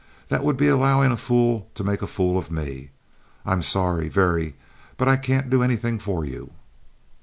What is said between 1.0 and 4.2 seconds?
a fool to make a fool of me. I'm sorry,